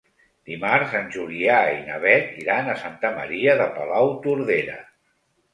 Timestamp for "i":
1.75-1.83